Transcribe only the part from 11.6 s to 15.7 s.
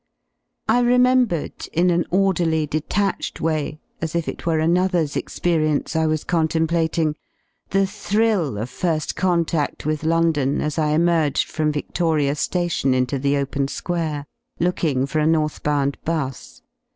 Vidoria' Station into the open square, looking for a north